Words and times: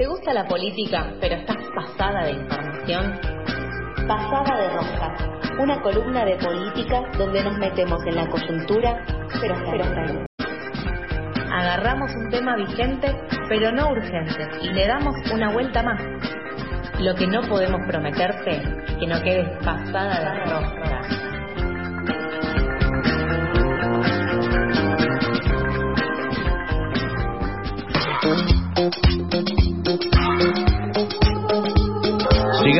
¿Te 0.00 0.06
gusta 0.06 0.32
la 0.32 0.48
política, 0.48 1.12
pero 1.20 1.34
estás 1.34 1.58
pasada 1.74 2.24
de 2.24 2.30
información? 2.30 3.20
Pasada 4.08 4.56
de 4.56 4.70
Rosca, 4.70 5.14
una 5.58 5.82
columna 5.82 6.24
de 6.24 6.36
política 6.36 7.02
donde 7.18 7.44
nos 7.44 7.58
metemos 7.58 8.02
en 8.06 8.16
la 8.16 8.26
coyuntura, 8.30 9.04
pero 9.42 9.54
ahí. 9.54 10.24
Agarramos 11.52 12.10
un 12.14 12.30
tema 12.30 12.56
vigente, 12.56 13.14
pero 13.50 13.72
no 13.72 13.90
urgente, 13.90 14.48
y 14.62 14.70
le 14.70 14.86
damos 14.86 15.14
una 15.34 15.52
vuelta 15.52 15.82
más. 15.82 16.00
Lo 16.98 17.14
que 17.14 17.26
no 17.26 17.42
podemos 17.42 17.82
prometerte 17.86 18.62
que 18.98 19.06
no 19.06 19.22
quedes 19.22 19.50
pasada 19.62 20.32
de 20.32 20.50
rosca. 20.50 20.79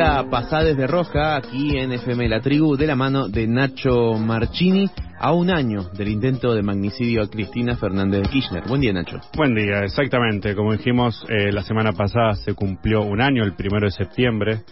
Llega 0.01 0.27
Pasades 0.31 0.75
de 0.75 0.87
Roja 0.87 1.35
aquí 1.35 1.77
en 1.77 1.91
FM 1.91 2.27
La 2.27 2.41
Tribu 2.41 2.75
de 2.75 2.87
la 2.87 2.95
mano 2.95 3.27
de 3.27 3.45
Nacho 3.45 4.13
Marchini 4.13 4.89
a 5.19 5.31
un 5.31 5.51
año 5.51 5.89
del 5.93 6.07
intento 6.07 6.55
de 6.55 6.63
magnicidio 6.63 7.21
a 7.21 7.29
Cristina 7.29 7.75
Fernández 7.75 8.23
de 8.23 8.29
Kirchner. 8.29 8.63
Buen 8.67 8.81
día, 8.81 8.93
Nacho. 8.93 9.19
Buen 9.37 9.53
día, 9.53 9.83
exactamente. 9.83 10.55
Como 10.55 10.71
dijimos, 10.71 11.23
eh, 11.29 11.51
la 11.51 11.61
semana 11.61 11.91
pasada 11.91 12.33
se 12.33 12.55
cumplió 12.55 13.03
un 13.03 13.21
año, 13.21 13.43
el 13.43 13.53
primero 13.53 13.85
de 13.85 13.91
septiembre, 13.91 14.63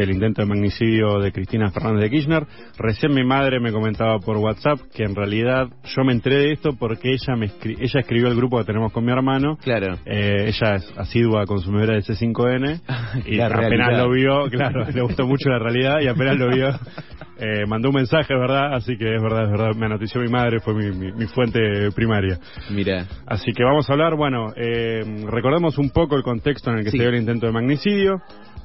del 0.00 0.12
intento 0.12 0.42
de 0.42 0.48
magnicidio 0.48 1.18
de 1.18 1.32
Cristina 1.32 1.70
Fernández 1.70 2.02
de 2.04 2.10
Kirchner. 2.10 2.46
Recién 2.78 3.14
mi 3.14 3.24
madre 3.24 3.60
me 3.60 3.72
comentaba 3.72 4.18
por 4.18 4.36
WhatsApp 4.38 4.80
que 4.94 5.04
en 5.04 5.14
realidad 5.14 5.68
yo 5.84 6.04
me 6.04 6.12
enteré 6.12 6.36
de 6.36 6.52
esto 6.52 6.70
porque 6.78 7.12
ella 7.12 7.36
me 7.36 7.50
ella 7.64 8.00
escribió 8.00 8.28
el 8.28 8.36
grupo 8.36 8.58
que 8.58 8.64
tenemos 8.64 8.92
con 8.92 9.04
mi 9.04 9.12
hermano. 9.12 9.56
Claro. 9.62 9.98
Eh, 10.06 10.48
ella 10.48 10.76
es 10.76 10.92
asidua 10.96 11.44
consumidora 11.46 11.94
de 11.94 12.00
C5N 12.02 12.80
y 13.26 13.36
La 13.36 13.46
apenas 13.46 13.68
realidad. 13.70 13.98
lo 14.04 14.10
vio, 14.10 14.50
claro, 14.50 14.84
le 14.90 15.02
gustó 15.02 15.26
mucho 15.26 15.48
la 15.48 15.58
realidad 15.58 16.00
y 16.00 16.08
apenas 16.08 16.36
lo 16.36 16.48
vio. 16.48 16.70
eh, 17.40 17.66
mandó 17.66 17.88
un 17.88 17.94
mensaje, 17.96 18.34
¿verdad? 18.34 18.74
Así 18.74 18.96
que 18.96 19.14
es 19.16 19.22
verdad, 19.22 19.44
es 19.44 19.50
verdad. 19.50 19.74
Me 19.76 19.86
anotició 19.86 20.20
mi 20.20 20.28
madre, 20.28 20.60
fue 20.60 20.74
mi, 20.74 20.90
mi- 20.92 21.12
mi 21.12 21.26
fuente 21.26 21.90
primaria. 21.94 22.38
Mira, 22.70 23.06
Así 23.26 23.52
que 23.52 23.64
vamos 23.64 23.88
a 23.88 23.92
hablar, 23.92 24.14
bueno, 24.16 24.52
eh, 24.56 25.02
recordemos 25.28 25.78
un 25.78 25.90
poco 25.90 26.16
el 26.16 26.22
contexto 26.22 26.70
en 26.70 26.78
el 26.78 26.84
que 26.84 26.90
Sí. 26.90 26.96
se 26.98 27.02
dio 27.04 27.10
el 27.12 27.18
intento 27.20 27.46
de 27.46 27.52
magnicidio. 27.52 28.20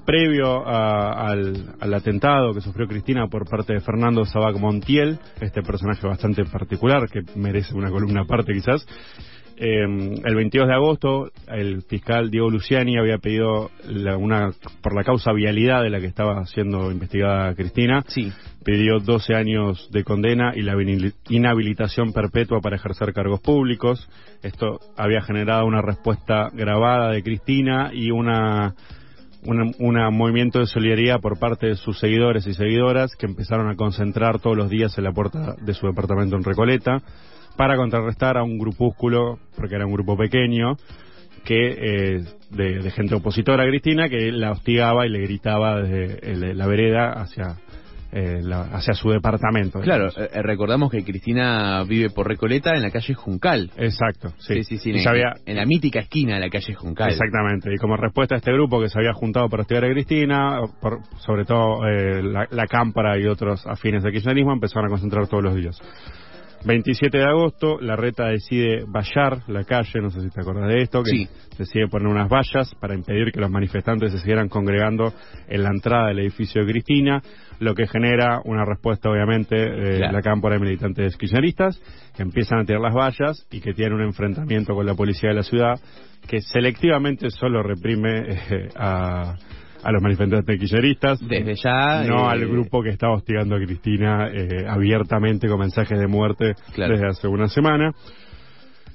Previo 0.06 0.67
a- 0.67 1.30
al, 1.30 1.73
al 1.80 1.94
atentado 1.95 2.54
que 2.54 2.62
sufrió 2.62 2.88
Cristina 2.88 3.28
por 3.28 3.50
parte 3.50 3.73
de 3.73 3.80
Fernando 3.80 4.23
Sabac 4.26 4.56
Montiel, 4.59 5.17
este 5.42 5.64
personaje 5.64 6.06
bastante 6.06 6.45
particular 6.45 7.10
que 7.10 7.22
merece 7.36 7.73
una 7.73 7.89
columna 7.89 8.22
aparte 8.22 8.54
quizás. 8.54 8.86
Eh, 9.58 9.84
el 10.23 10.36
22 10.36 10.67
de 10.67 10.73
agosto, 10.73 11.31
el 11.48 11.81
fiscal 11.84 12.30
Diego 12.30 12.50
Luciani 12.50 12.98
había 12.98 13.20
pedido 13.20 13.72
la- 13.88 14.17
una 14.17 14.52
por 14.81 14.94
la 14.94 15.03
causa 15.06 15.31
vialidad 15.31 15.81
de 15.81 15.89
la 15.89 16.02
que 16.02 16.08
estaba 16.08 16.45
siendo 16.45 16.92
investigada 16.92 17.56
Cristina 17.56 18.03
sí, 18.08 18.33
pidió 18.66 19.00
12 19.00 19.33
años 19.33 19.89
de 19.92 20.03
condena 20.03 20.52
y 20.56 20.61
la 20.61 20.73
inhabilit- 20.73 21.14
inhabilitación 21.30 22.11
perpetua 22.11 22.59
para 22.59 22.76
ejercer 22.76 23.14
cargos 23.14 23.39
públicos. 23.39 24.09
Esto 24.44 24.80
había 24.98 25.22
generado 25.22 25.66
una 25.66 25.81
respuesta 25.81 26.50
grabada 26.53 27.11
de 27.11 27.23
Cristina 27.23 27.92
y 27.94 28.11
una 28.11 28.76
una 29.46 30.10
movimiento 30.10 30.60
de 30.60 30.66
solidaridad 30.66 31.20
por 31.22 31.38
parte 31.40 31.68
de 31.68 31.76
sus 31.76 32.00
seguidores 32.00 32.48
y 32.48 32.54
seguidoras 32.54 33.16
que 33.16 33.26
empezaron 33.26 33.70
a 33.70 33.76
concentrar 33.76 34.40
todos 34.40 34.58
los 34.58 34.70
días 34.70 34.98
en 34.98 35.04
la 35.04 35.12
puerta 35.12 35.56
de 35.62 35.74
su 35.74 35.88
departamento 35.88 36.36
en 36.36 36.44
Recoleta 36.44 37.02
para 37.56 37.78
contrarrestar 37.78 38.38
a 38.38 38.44
un 38.44 38.58
grupúsculo, 38.58 39.40
porque 39.56 39.76
era 39.76 39.86
un 39.86 39.94
grupo 39.94 40.18
pequeño, 40.18 40.76
que 41.46 42.18
eh, 42.18 42.23
de, 42.50 42.92
gente 42.92 43.16
opositora 43.16 43.64
a 43.64 43.68
Cristina 43.68 44.10
que 44.10 44.32
la 44.32 44.52
hostigaba 44.52 45.06
y 45.06 45.10
le 45.10 45.20
gritaba 45.22 45.82
desde 45.82 46.32
el- 46.32 46.58
la 46.58 46.66
vereda 46.68 47.12
hacia 47.14 47.56
eh, 48.16 48.39
la- 48.41 48.61
hacia 48.73 48.93
su 48.93 49.09
departamento. 49.09 49.81
claro, 49.81 50.08
eh, 50.15 50.42
recordamos 50.42 50.89
que 50.89 51.03
Cristina 51.03 51.83
vive 51.83 52.09
por 52.09 52.27
Recoleta 52.27 52.73
en 52.73 52.81
la 52.81 52.89
calle 52.89 53.14
Juncal. 53.14 53.70
Exacto, 53.77 54.30
sí. 54.39 54.55
Sí, 54.55 54.64
sí, 54.64 54.77
sí, 54.77 54.89
Y 54.92 54.93
en, 54.93 54.99
se 55.03 55.09
había- 55.09 55.33
en 55.45 55.58
la 55.58 55.65
mítica 55.65 55.99
esquina 55.99 56.36
de 56.36 56.39
la 56.39 56.49
calle 56.49 56.73
Juncal. 56.73 57.09
Exactamente, 57.11 57.73
y 57.73 57.77
como 57.77 57.98
respuesta 57.98 58.36
a 58.36 58.37
este 58.37 58.54
grupo 58.54 58.80
que 58.81 58.87
se 58.89 58.98
había 58.98 59.14
juntado 59.14 59.49
para 59.49 59.61
hostigar 59.64 59.83
a 59.86 59.92
Cristina, 59.92 60.61
por- 60.81 60.99
sobre 61.17 61.43
todo 61.45 61.86
eh, 61.87 62.23
la, 62.23 62.48
la 62.49 62.67
Cámpara 62.67 63.20
y 63.20 63.25
otros 63.25 63.67
afines 63.67 64.04
al 64.05 64.11
kirchnerismo, 64.14 64.54
empezaron 64.54 64.86
a 64.86 64.89
concentrar 64.89 65.27
todos 65.27 65.43
los 65.43 65.55
días. 65.55 65.77
27 66.65 67.17
de 67.17 67.23
agosto, 67.23 67.80
la 67.80 67.95
reta 67.95 68.26
decide 68.27 68.83
vallar 68.87 69.43
la 69.48 69.64
calle, 69.64 70.02
no 70.02 70.09
sé 70.09 70.21
si 70.21 70.30
te 70.30 70.42
acordás 70.42 70.67
de 70.70 70.81
esto, 70.81 71.03
que 71.03 71.11
Sí. 71.11 71.27
decide 71.58 71.87
poner 71.87 72.08
unas 72.08 72.30
vallas 72.30 72.73
para 72.80 72.95
impedir 72.95 73.31
que 73.31 73.39
los 73.39 73.49
manifestantes 73.52 74.11
se 74.11 74.20
siguieran 74.20 74.49
congregando 74.49 75.14
en 75.48 75.64
la 75.64 75.70
entrada 75.70 76.08
del 76.08 76.20
edificio 76.20 76.64
de 76.65 76.71
Cristina, 76.71 77.21
lo 77.59 77.73
que 77.75 77.87
genera 77.87 78.42
una 78.45 78.65
respuesta, 78.65 79.09
obviamente, 79.09 79.55
de 79.55 79.98
Claro. 79.98 80.11
la 80.14 80.21
cámpora 80.21 80.55
de 80.55 80.61
militantes 80.61 81.15
kirchneristas, 81.17 81.80
que 82.15 82.23
empiezan 82.23 82.59
a 82.59 82.65
tirar 82.65 82.81
las 82.81 82.93
vallas 82.93 83.48
y 83.52 83.61
que 83.61 83.73
tienen 83.73 83.93
un 83.95 84.04
enfrentamiento 84.04 84.73
con 84.73 84.86
la 84.86 84.95
policía 84.95 85.30
de 85.30 85.36
la 85.36 85.43
ciudad, 85.43 85.80
que 86.27 86.42
selectivamente 86.42 87.30
solo 87.30 87.61
reprime 87.61 88.23
eh, 88.52 88.70
a, 88.75 89.36
a 89.86 89.92
los 89.92 90.02
manifestantes 90.02 90.60
kirchneristas. 90.60 91.20
Desde 91.20 91.56
ya, 91.56 92.04
No 92.08 92.28
eh, 92.28 92.32
al 92.34 92.48
grupo 92.48 92.82
que 92.82 92.90
estaba 92.90 93.14
hostigando 93.14 93.56
a 93.56 93.60
Cristina 93.60 94.30
eh, 94.34 94.66
abiertamente 94.68 95.48
con 95.48 95.60
mensajes 95.60 96.00
de 96.00 96.08
muerte 96.08 96.56
Claro. 96.73 96.94
desde 96.94 97.08
hace 97.08 97.28
una 97.28 97.48
semana. 97.48 97.94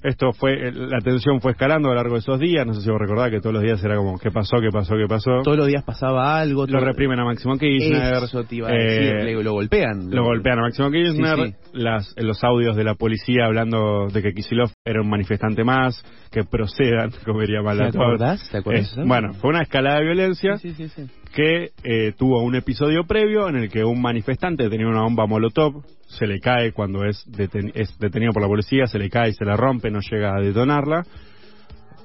Esto 0.02 0.32
fue, 0.32 0.68
eh, 0.68 0.72
la 0.72 1.00
tensión 1.00 1.40
fue 1.40 1.52
escalando 1.52 1.88
a 1.88 1.90
lo 1.92 1.96
largo 1.96 2.14
de 2.14 2.20
esos 2.20 2.38
días, 2.40 2.66
no 2.66 2.72
sé 2.74 2.80
si 2.80 2.90
vos 2.90 2.98
recordás 3.00 3.30
que 3.30 3.40
todos 3.40 3.52
los 3.52 3.62
días 3.62 3.82
era 3.84 3.96
como, 3.96 4.18
¿qué 4.18 4.30
pasó, 4.30 4.56
qué 4.60 4.70
pasó, 4.72 4.94
qué 4.96 5.06
pasó? 5.06 5.42
Todos 5.42 5.58
los 5.58 5.66
días 5.66 5.84
pasaba 5.84 6.38
algo. 6.40 6.66
Lo 6.66 6.80
reprimen 6.80 7.18
a 7.20 7.24
Máximo 7.24 7.58
Kirchner. 7.58 8.22
Eso 8.24 8.44
te 8.44 8.56
iba 8.56 8.68
a 8.68 8.74
eh, 8.74 9.24
le- 9.24 9.42
lo 9.42 9.52
golpean. 9.52 10.10
lo 10.10 10.24
golpean 10.24 10.58
a 10.58 10.62
Máximo 10.62 10.90
Kirchner, 10.90 11.36
Sí, 11.36 11.44
sí. 11.44 11.54
Las, 11.74 12.14
los 12.16 12.42
audios 12.42 12.76
de 12.76 12.84
la 12.84 12.94
policía 12.94 13.44
hablando 13.46 14.08
de 14.12 14.22
que 14.22 14.32
Kisilov 14.32 14.70
era 14.84 15.02
un 15.02 15.10
manifestante 15.10 15.64
más, 15.64 16.02
que 16.30 16.44
procedan, 16.44 17.10
como 17.24 17.40
diría 17.40 17.60
¿Te 17.62 17.84
acordás? 17.84 18.48
¿Te 18.50 18.58
acordás 18.58 18.96
Eh, 18.96 19.02
bueno, 19.04 19.34
fue 19.34 19.50
una 19.50 19.62
escalada 19.62 19.98
de 19.98 20.04
violencia 20.04 20.56
Sí, 20.56 20.72
sí, 20.72 20.88
sí. 20.88 21.06
Que 21.34 21.70
eh, 21.84 22.12
tuvo 22.18 22.42
un 22.42 22.54
episodio 22.56 23.04
previo 23.06 23.48
en 23.48 23.56
el 23.56 23.68
que 23.70 23.84
un 23.84 24.00
manifestante 24.02 24.68
tenía 24.68 24.88
una 24.88 25.02
bomba 25.02 25.26
molotov, 25.26 25.82
se 26.08 26.26
le 26.26 26.40
cae 26.40 26.72
cuando 26.72 27.04
es, 27.04 27.24
deten- 27.30 27.72
es 27.74 27.96
detenido 27.98 28.32
por 28.32 28.42
la 28.42 28.48
policía, 28.48 28.86
se 28.86 28.98
le 28.98 29.08
cae 29.10 29.30
y 29.30 29.34
se 29.34 29.44
la 29.44 29.56
rompe, 29.56 29.90
no 29.90 30.00
llega 30.00 30.36
a 30.36 30.40
detonarla, 30.40 31.04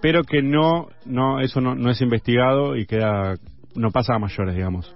pero 0.02 0.24
que 0.24 0.42
no, 0.42 0.88
no 1.06 1.40
eso 1.40 1.60
no, 1.62 1.76
no 1.76 1.90
es 1.90 2.02
investigado 2.02 2.76
y 2.76 2.86
queda 2.86 3.36
no 3.76 3.92
pasa 3.92 4.16
a 4.16 4.20
mayores, 4.20 4.56
digamos. 4.56 4.96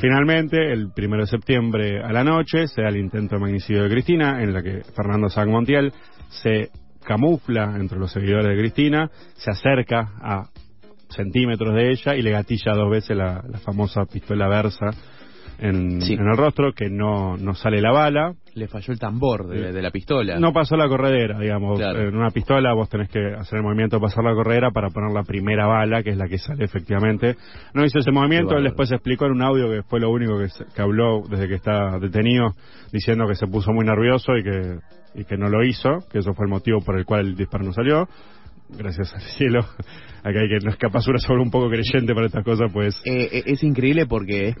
Finalmente, 0.00 0.72
el 0.72 0.92
primero 0.94 1.22
de 1.22 1.26
septiembre 1.26 2.00
a 2.00 2.12
la 2.12 2.22
noche, 2.22 2.68
se 2.68 2.82
da 2.82 2.88
el 2.88 2.96
intento 2.98 3.34
de 3.34 3.40
magnicidio 3.40 3.82
de 3.82 3.90
Cristina, 3.90 4.40
en 4.40 4.52
la 4.52 4.62
que 4.62 4.82
Fernando 4.94 5.28
San 5.28 5.50
Montiel 5.50 5.92
se 6.28 6.70
camufla 7.04 7.74
entre 7.76 7.98
los 7.98 8.12
seguidores 8.12 8.46
de 8.46 8.56
Cristina, 8.56 9.10
se 9.34 9.50
acerca 9.50 10.12
a 10.22 10.44
centímetros 11.10 11.74
de 11.74 11.90
ella 11.90 12.14
y 12.16 12.22
le 12.22 12.30
gatilla 12.30 12.72
dos 12.74 12.90
veces 12.90 13.16
la, 13.16 13.42
la 13.48 13.58
famosa 13.58 14.04
pistola 14.04 14.48
Versa 14.48 14.86
en, 15.58 16.00
Sí. 16.00 16.14
en 16.14 16.26
el 16.26 16.36
rostro, 16.38 16.72
que 16.72 16.88
no, 16.88 17.36
no 17.36 17.54
sale 17.54 17.82
la 17.82 17.92
bala. 17.92 18.32
Le 18.54 18.66
falló 18.66 18.92
el 18.94 18.98
tambor 18.98 19.46
de, 19.46 19.72
de 19.72 19.82
la 19.82 19.90
pistola. 19.90 20.38
No 20.40 20.52
pasó 20.54 20.74
la 20.74 20.88
corredera, 20.88 21.38
digamos. 21.38 21.78
Claro. 21.78 22.00
En 22.00 22.16
una 22.16 22.30
pistola 22.30 22.72
vos 22.72 22.88
tenés 22.88 23.10
que 23.10 23.20
hacer 23.38 23.58
el 23.58 23.62
movimiento 23.62 23.96
de 23.96 24.00
pasar 24.02 24.24
la 24.24 24.32
corredera 24.34 24.70
para 24.70 24.88
poner 24.88 25.12
la 25.12 25.22
primera 25.22 25.66
bala, 25.66 26.02
que 26.02 26.10
es 26.10 26.16
la 26.16 26.26
que 26.28 26.38
sale 26.38 26.64
efectivamente. 26.64 27.36
No 27.74 27.84
hizo 27.84 27.98
ese 27.98 28.10
movimiento, 28.10 28.56
él 28.56 28.64
después 28.64 28.90
explicó 28.90 29.26
en 29.26 29.32
un 29.32 29.42
audio 29.42 29.68
que 29.70 29.82
fue 29.82 30.00
lo 30.00 30.10
único 30.10 30.38
que, 30.38 30.48
se- 30.48 30.64
que 30.74 30.80
habló 30.82 31.22
desde 31.28 31.46
que 31.46 31.54
está 31.56 31.98
detenido, 32.00 32.54
diciendo 32.90 33.26
que 33.28 33.34
se 33.34 33.46
puso 33.46 33.70
muy 33.72 33.84
nervioso 33.84 34.34
y 34.38 34.42
que, 34.42 34.78
y 35.14 35.24
que 35.24 35.36
no 35.36 35.48
lo 35.50 35.62
hizo, 35.62 35.98
que 36.10 36.20
eso 36.20 36.32
fue 36.32 36.46
el 36.46 36.50
motivo 36.50 36.80
por 36.80 36.98
el 36.98 37.04
cual 37.04 37.20
el 37.26 37.36
disparo 37.36 37.64
no 37.64 37.72
salió. 37.74 38.08
Gracias 38.76 39.12
al 39.14 39.20
cielo. 39.22 39.60
Acá 40.22 40.40
hay 40.40 40.48
que 40.48 40.64
no 40.64 40.70
es 40.70 40.76
capaz 40.76 41.02
sobre 41.02 41.18
un 41.42 41.50
poco 41.50 41.68
creyente 41.68 42.14
para 42.14 42.26
estas 42.26 42.44
cosas, 42.44 42.70
pues. 42.72 42.94
Eh, 43.04 43.28
eh, 43.32 43.42
es 43.46 43.62
increíble 43.62 44.06
porque 44.06 44.54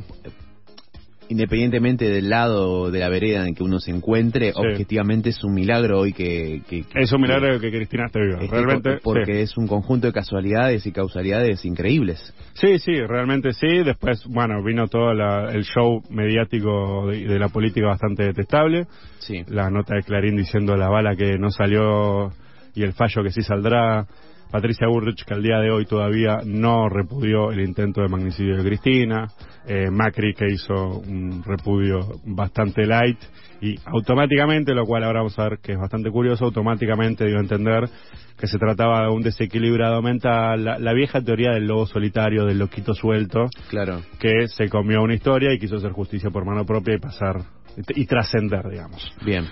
independientemente 1.28 2.10
del 2.10 2.28
lado 2.28 2.90
de 2.90 2.98
la 2.98 3.08
vereda 3.08 3.46
en 3.46 3.54
que 3.54 3.62
uno 3.62 3.78
se 3.78 3.92
encuentre, 3.92 4.50
Sí. 4.52 4.58
objetivamente 4.58 5.28
es 5.30 5.44
un 5.44 5.54
milagro 5.54 6.00
hoy 6.00 6.12
que... 6.12 6.60
que- 6.68 6.82
que- 6.82 7.00
Es 7.02 7.12
un 7.12 7.20
milagro 7.20 7.60
que 7.60 7.70
Cristina 7.70 8.06
esté 8.06 8.18
viva. 8.20 8.40
Realmente. 8.50 8.94
por- 8.94 9.14
porque 9.18 9.34
sí. 9.34 9.40
es 9.42 9.56
un 9.56 9.68
conjunto 9.68 10.08
de 10.08 10.12
casualidades 10.12 10.84
y 10.86 10.92
causalidades 10.92 11.64
increíbles. 11.64 12.34
Sí, 12.54 12.80
sí, 12.80 13.00
realmente 13.06 13.52
sí. 13.52 13.84
Después, 13.84 14.24
bueno, 14.26 14.60
vino 14.64 14.88
todo 14.88 15.14
la- 15.14 15.52
el 15.52 15.62
show 15.62 16.02
mediático 16.10 17.06
de, 17.08 17.24
de 17.28 17.38
la 17.38 17.48
política 17.48 17.86
bastante 17.86 18.24
detestable. 18.24 18.86
Sí. 19.20 19.44
La 19.46 19.70
nota 19.70 19.94
de 19.94 20.02
Clarín 20.02 20.36
diciendo 20.36 20.76
la 20.76 20.88
bala 20.88 21.14
que 21.14 21.38
no 21.38 21.52
salió 21.52 22.32
y 22.74 22.82
el 22.82 22.92
fallo 22.92 23.22
que 23.22 23.30
sí 23.30 23.42
saldrá. 23.42 24.06
Patricia 24.50 24.88
Burrich, 24.88 25.24
que 25.24 25.32
al 25.32 25.44
día 25.44 25.58
de 25.60 25.70
hoy 25.70 25.84
todavía 25.86 26.38
no 26.44 26.88
repudió 26.88 27.52
el 27.52 27.60
intento 27.60 28.00
de 28.02 28.08
magnicidio 28.08 28.56
de 28.56 28.64
Cristina. 28.64 29.28
eh, 29.64 29.88
Macri 29.92 30.34
que 30.34 30.46
hizo 30.52 30.74
un 30.74 31.44
repudio 31.44 32.00
bastante 32.24 32.84
light 32.84 33.18
y 33.60 33.76
automáticamente, 33.86 34.74
lo 34.74 34.84
cual 34.86 35.04
ahora 35.04 35.20
vamos 35.20 35.38
a 35.38 35.44
ver 35.50 35.58
que 35.62 35.72
es 35.72 35.78
bastante 35.78 36.10
curioso, 36.10 36.46
automáticamente 36.46 37.26
dio 37.26 37.36
a 37.36 37.40
entender 37.42 37.84
que 38.36 38.46
se 38.48 38.58
trataba 38.58 39.02
de 39.02 39.10
un 39.12 39.22
desequilibrado 39.22 40.02
mental, 40.02 40.64
la, 40.64 40.78
la 40.80 40.92
vieja 40.94 41.20
teoría 41.20 41.52
del 41.52 41.66
lobo 41.68 41.86
solitario, 41.86 42.44
del 42.44 42.58
loquito 42.58 42.92
suelto, 42.94 43.44
Claro. 43.68 44.00
que 44.18 44.48
se 44.48 44.68
comió 44.68 45.00
una 45.02 45.14
historia 45.14 45.52
y 45.52 45.58
quiso 45.60 45.76
hacer 45.76 45.92
justicia 45.92 46.30
por 46.30 46.44
mano 46.44 46.64
propia 46.64 46.94
y 46.96 46.98
pasar 46.98 47.36
y 47.94 48.04
trascender, 48.06 48.68
digamos. 48.68 49.14
Bien. 49.24 49.44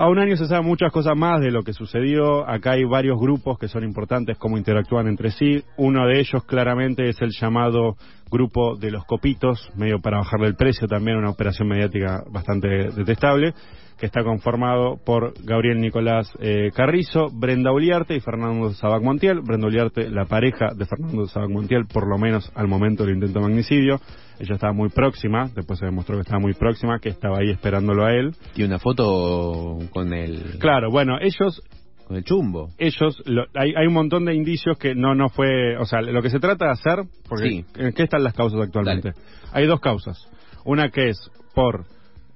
A 0.00 0.08
un 0.08 0.20
año 0.20 0.36
se 0.36 0.46
saben 0.46 0.64
muchas 0.64 0.92
cosas 0.92 1.16
más 1.16 1.40
de 1.40 1.50
lo 1.50 1.64
que 1.64 1.72
sucedió. 1.72 2.48
Acá 2.48 2.74
hay 2.74 2.84
varios 2.84 3.18
grupos 3.18 3.58
que 3.58 3.66
son 3.66 3.82
importantes, 3.82 4.38
cómo 4.38 4.56
interactúan 4.56 5.08
entre 5.08 5.32
sí. 5.32 5.64
Uno 5.76 6.06
de 6.06 6.20
ellos 6.20 6.44
claramente 6.44 7.08
es 7.08 7.20
el 7.20 7.30
llamado 7.32 7.96
grupo 8.30 8.76
de 8.76 8.92
los 8.92 9.04
copitos, 9.04 9.72
medio 9.74 10.00
para 10.00 10.18
bajarle 10.18 10.46
el 10.46 10.54
precio 10.54 10.86
también, 10.86 11.16
una 11.16 11.30
operación 11.30 11.66
mediática 11.66 12.22
bastante 12.30 12.68
detestable, 12.92 13.54
que 13.98 14.06
está 14.06 14.22
conformado 14.22 14.96
por 15.04 15.34
Gabriel 15.44 15.80
Nicolás 15.80 16.30
eh, 16.40 16.70
Carrizo, 16.74 17.26
Brenda 17.32 17.72
Uliarte 17.72 18.14
y 18.14 18.20
Fernando 18.20 18.70
Sabac 18.72 19.02
Montiel. 19.02 19.40
Brenda 19.40 19.66
Uliarte, 19.66 20.08
la 20.08 20.24
pareja 20.24 20.68
de 20.74 20.86
Fernando 20.86 21.26
Sabac 21.26 21.50
Montiel, 21.50 21.86
por 21.92 22.08
lo 22.08 22.16
menos 22.16 22.50
al 22.54 22.68
momento 22.68 23.04
del 23.04 23.14
intento 23.14 23.40
de 23.40 23.46
magnicidio. 23.46 24.00
Ella 24.38 24.54
estaba 24.54 24.72
muy 24.72 24.88
próxima, 24.90 25.50
después 25.54 25.80
se 25.80 25.86
demostró 25.86 26.14
que 26.14 26.20
estaba 26.22 26.38
muy 26.38 26.54
próxima, 26.54 27.00
que 27.00 27.08
estaba 27.08 27.38
ahí 27.38 27.50
esperándolo 27.50 28.04
a 28.06 28.12
él. 28.14 28.36
Tiene 28.54 28.68
una 28.74 28.78
foto 28.78 29.78
con 29.90 30.12
el, 30.12 30.58
Claro, 30.60 30.90
bueno, 30.92 31.18
ellos 31.20 31.60
con 32.06 32.16
el 32.16 32.22
chumbo. 32.24 32.68
ellos 32.78 33.20
lo- 33.26 33.46
hay, 33.54 33.74
hay 33.76 33.86
un 33.86 33.94
montón 33.94 34.24
de 34.24 34.34
indicios 34.34 34.78
que 34.78 34.94
no 34.94 35.14
no 35.14 35.28
fue 35.28 35.76
o 35.76 35.84
sea 35.84 36.00
lo 36.00 36.22
que 36.22 36.30
se 36.30 36.38
trata 36.38 36.66
de 36.66 36.70
hacer 36.70 37.00
porque 37.28 37.48
Sí. 37.50 37.64
en 37.76 37.92
qué 37.92 38.04
están 38.04 38.22
las 38.24 38.32
causas 38.32 38.60
actualmente 38.62 39.12
hay 39.52 39.66
dos 39.66 39.78
causas 39.80 40.16
una 40.64 40.88
que 40.88 41.10
es 41.10 41.18
por 41.54 41.84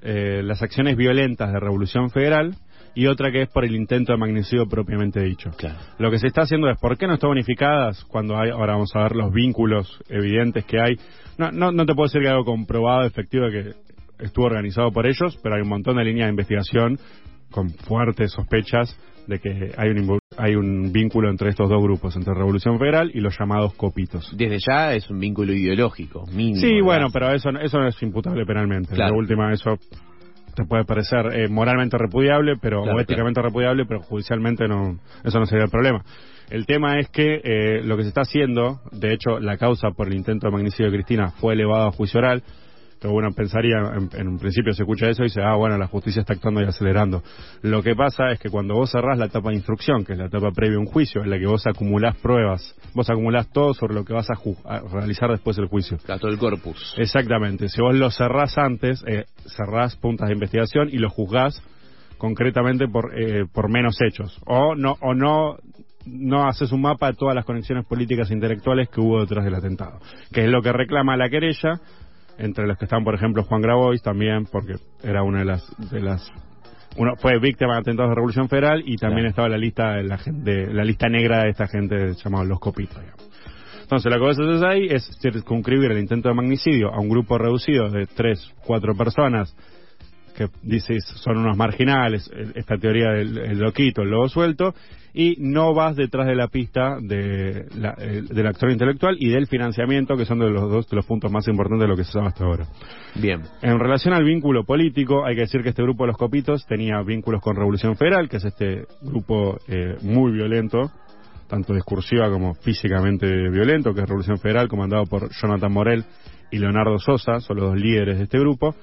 eh, 0.02 0.42
las 0.44 0.62
acciones 0.62 0.96
violentas 0.96 1.52
de 1.52 1.60
Revolución 1.60 2.10
Federal 2.10 2.54
y 2.94 3.06
otra 3.06 3.32
que 3.32 3.42
es 3.42 3.48
por 3.48 3.64
el 3.64 3.74
intento 3.74 4.12
de 4.12 4.18
magnicidio 4.18 4.68
propiamente 4.68 5.20
dicho 5.20 5.50
Claro. 5.56 5.78
lo 5.98 6.10
que 6.10 6.18
se 6.18 6.26
está 6.26 6.42
haciendo 6.42 6.68
es 6.68 6.78
por 6.78 6.98
qué 6.98 7.06
no 7.06 7.14
están 7.14 7.30
unificadas 7.30 8.04
cuando 8.04 8.36
hay 8.38 8.50
ahora 8.50 8.74
vamos 8.74 8.94
a 8.94 9.02
ver 9.02 9.16
los 9.16 9.32
vínculos 9.32 9.98
evidentes 10.08 10.64
que 10.64 10.80
hay 10.80 10.96
no 11.38 11.50
no 11.52 11.72
no 11.72 11.86
te 11.86 11.94
puedo 11.94 12.06
decir 12.08 12.22
que 12.22 12.28
algo 12.28 12.44
comprobado 12.44 13.06
efectivo 13.06 13.48
que 13.50 13.72
estuvo 14.24 14.44
organizado 14.46 14.90
por 14.92 15.06
ellos 15.06 15.38
pero 15.42 15.54
hay 15.54 15.62
un 15.62 15.68
montón 15.68 15.96
de 15.96 16.04
líneas 16.04 16.26
de 16.26 16.30
investigación 16.30 16.98
con 17.50 17.70
fuertes 17.70 18.32
sospechas 18.32 18.98
de 19.26 19.38
que 19.38 19.72
hay 19.76 19.90
un, 19.90 20.21
hay 20.36 20.54
un 20.54 20.92
vínculo 20.92 21.30
entre 21.30 21.50
estos 21.50 21.68
dos 21.68 21.82
grupos, 21.82 22.16
entre 22.16 22.34
Revolución 22.34 22.78
Federal 22.78 23.10
y 23.14 23.20
los 23.20 23.36
llamados 23.38 23.74
copitos. 23.74 24.34
Desde 24.36 24.58
ya 24.58 24.94
es 24.94 25.08
un 25.10 25.18
vínculo 25.18 25.52
ideológico, 25.52 26.24
mínimo. 26.32 26.60
Sí, 26.60 26.80
bueno, 26.80 27.08
pero 27.12 27.32
eso, 27.32 27.50
eso 27.50 27.78
no 27.78 27.88
es 27.88 28.02
imputable 28.02 28.44
penalmente. 28.44 28.94
Claro. 28.94 29.12
La 29.12 29.18
última, 29.18 29.52
eso 29.52 29.78
te 30.54 30.64
puede 30.64 30.84
parecer 30.84 31.26
eh, 31.32 31.48
moralmente 31.48 31.96
repudiable, 31.98 32.56
pero 32.60 32.82
Claro, 32.82 32.98
o 32.98 33.00
éticamente 33.00 33.40
repudiable, 33.40 33.84
pero 33.86 34.00
judicialmente 34.02 34.68
no, 34.68 34.98
eso 35.24 35.38
no 35.38 35.46
sería 35.46 35.64
el 35.64 35.70
problema. 35.70 36.04
El 36.50 36.66
tema 36.66 36.98
es 36.98 37.08
que 37.08 37.40
eh, 37.42 37.82
lo 37.82 37.96
que 37.96 38.02
se 38.02 38.08
está 38.08 38.22
haciendo, 38.22 38.80
de 38.92 39.14
hecho, 39.14 39.40
la 39.40 39.56
causa 39.56 39.90
por 39.90 40.08
el 40.08 40.14
intento 40.14 40.46
de 40.46 40.52
magnicidio 40.52 40.90
de 40.90 40.98
Cristina 40.98 41.30
fue 41.30 41.54
elevada 41.54 41.88
a 41.88 41.92
juicio 41.92 42.18
oral. 42.18 42.42
Pero 43.02 43.14
bueno, 43.14 43.32
pensaría, 43.34 43.78
en, 43.96 44.08
en 44.16 44.28
un 44.28 44.38
principio 44.38 44.72
se 44.72 44.84
escucha 44.84 45.08
eso 45.08 45.22
y 45.22 45.26
dice, 45.26 45.42
ah, 45.42 45.56
bueno, 45.56 45.76
la 45.76 45.88
justicia 45.88 46.20
está 46.20 46.34
actuando 46.34 46.60
y 46.62 46.64
acelerando. 46.66 47.20
Lo 47.62 47.82
que 47.82 47.96
pasa 47.96 48.30
es 48.30 48.38
que 48.38 48.48
cuando 48.48 48.74
vos 48.74 48.92
cerrás 48.92 49.18
la 49.18 49.24
etapa 49.26 49.48
de 49.50 49.56
instrucción, 49.56 50.04
que 50.04 50.12
es 50.12 50.18
la 50.20 50.26
etapa 50.26 50.52
previa 50.52 50.76
a 50.76 50.80
un 50.80 50.86
juicio, 50.86 51.20
en 51.24 51.28
la 51.30 51.36
que 51.36 51.46
vos 51.46 51.66
acumulás 51.66 52.16
pruebas, 52.18 52.76
vos 52.94 53.10
acumulás 53.10 53.50
todo 53.52 53.74
sobre 53.74 53.94
lo 53.94 54.04
que 54.04 54.12
vas 54.12 54.30
a, 54.30 54.34
ju- 54.34 54.56
a 54.64 54.78
realizar 54.88 55.28
después 55.32 55.56
del 55.56 55.66
juicio. 55.66 55.98
Todo 56.20 56.30
el 56.30 56.38
corpus. 56.38 56.94
Exactamente. 56.96 57.68
Si 57.68 57.80
vos 57.82 57.92
lo 57.96 58.08
cerrás 58.12 58.56
antes, 58.56 59.02
eh, 59.08 59.24
cerrás 59.46 59.96
puntas 59.96 60.28
de 60.28 60.34
investigación 60.34 60.88
y 60.88 60.98
lo 60.98 61.10
juzgás 61.10 61.60
concretamente 62.18 62.86
por, 62.86 63.18
eh, 63.18 63.46
por 63.52 63.68
menos 63.68 63.96
hechos. 64.00 64.40
O 64.46 64.76
no, 64.76 64.96
o 65.00 65.12
no, 65.12 65.56
no 66.06 66.46
haces 66.46 66.70
un 66.70 66.82
mapa 66.82 67.08
de 67.08 67.14
todas 67.14 67.34
las 67.34 67.44
conexiones 67.44 67.84
políticas 67.84 68.30
e 68.30 68.34
intelectuales 68.34 68.88
que 68.90 69.00
hubo 69.00 69.20
detrás 69.20 69.44
del 69.44 69.56
atentado. 69.56 69.98
Que 70.32 70.44
es 70.44 70.48
lo 70.50 70.62
que 70.62 70.72
reclama 70.72 71.16
la 71.16 71.28
querella, 71.28 71.80
entre 72.38 72.66
los 72.66 72.78
que 72.78 72.84
están, 72.86 73.04
por 73.04 73.14
ejemplo, 73.14 73.44
Juan 73.44 73.60
Grabois 73.62 74.02
también, 74.02 74.46
porque 74.46 74.74
era 75.02 75.22
una 75.22 75.40
de 75.40 75.44
las, 75.44 75.90
de 75.90 76.00
las 76.00 76.32
uno 76.96 77.14
fue 77.16 77.38
víctima 77.38 77.74
de 77.74 77.80
atentados 77.80 78.10
de 78.10 78.14
Revolución 78.16 78.48
Federal 78.48 78.82
y 78.84 78.96
también 78.96 79.20
Claro. 79.22 79.28
estaba 79.30 79.46
en 79.46 79.52
la 79.52 79.58
lista 79.58 79.92
de 79.94 80.02
la, 80.04 80.18
de 80.26 80.74
la 80.74 80.84
lista 80.84 81.08
negra 81.08 81.44
de 81.44 81.50
esta 81.50 81.66
gente 81.66 82.12
llamados 82.22 82.48
los 82.48 82.60
copitos. 82.60 83.00
digamos. 83.00 83.30
Entonces, 83.82 84.10
lo 84.12 84.18
que 84.18 84.24
vos 84.24 84.38
haces 84.38 84.62
ahí 84.62 84.86
es 84.90 85.18
circunscribir 85.20 85.90
el 85.90 85.98
intento 85.98 86.28
de 86.28 86.34
magnicidio 86.34 86.92
a 86.92 87.00
un 87.00 87.08
grupo 87.08 87.38
reducido 87.38 87.90
de 87.90 88.06
tres, 88.06 88.46
cuatro 88.64 88.94
personas 88.94 89.54
que 90.36 90.48
dices 90.62 91.04
son 91.04 91.38
unos 91.38 91.56
marginales, 91.56 92.30
eh, 92.34 92.52
esta 92.54 92.76
teoría 92.76 93.10
del 93.10 93.38
el 93.38 93.58
loquito, 93.58 94.02
el 94.02 94.10
lobo 94.10 94.28
suelto, 94.28 94.74
y 95.14 95.36
no 95.38 95.74
vas 95.74 95.94
detrás 95.94 96.26
de 96.26 96.34
la 96.34 96.48
pista 96.48 96.96
de 97.00 97.66
la- 97.78 97.94
el- 97.98 98.28
del 98.28 98.46
actor 98.46 98.70
intelectual 98.70 99.16
y 99.18 99.28
del 99.28 99.46
financiamiento, 99.46 100.16
que 100.16 100.24
son 100.24 100.38
de 100.38 100.48
los 100.50 100.70
dos 100.70 100.88
de 100.88 100.96
los 100.96 101.04
puntos 101.04 101.30
más 101.30 101.46
importantes 101.48 101.82
de 101.82 101.88
lo 101.88 101.96
que 101.96 102.04
se 102.04 102.12
sabe 102.12 102.28
hasta 102.28 102.44
ahora. 102.44 102.66
Bien. 103.14 103.42
En 103.60 103.78
relación 103.78 104.14
al 104.14 104.24
vínculo 104.24 104.64
político, 104.64 105.26
hay 105.26 105.34
que 105.34 105.42
decir 105.42 105.62
que 105.62 105.68
este 105.68 105.82
grupo 105.82 106.04
de 106.04 106.08
los 106.08 106.16
copitos 106.16 106.64
tenía 106.66 107.02
vínculos 107.02 107.42
con 107.42 107.56
Revolución 107.56 107.94
Federal, 107.96 108.28
que 108.28 108.38
es 108.38 108.44
este 108.44 108.84
grupo 109.02 109.58
eh, 109.68 109.96
muy 110.02 110.32
violento, 110.32 110.90
tanto 111.46 111.74
discursiva 111.74 112.30
como 112.30 112.54
físicamente 112.54 113.26
violento, 113.50 113.92
que 113.92 114.00
es 114.00 114.06
Revolución 114.06 114.38
Federal, 114.38 114.68
comandado 114.68 115.04
por 115.04 115.28
Jonathan 115.30 115.70
Morel 115.70 116.04
y 116.50 116.56
Leonardo 116.58 116.98
Sosa, 116.98 117.40
son 117.40 117.58
los 117.58 117.72
dos 117.72 117.78
líderes 117.78 118.16
de 118.16 118.24
este 118.24 118.38
grupo, 118.38 118.74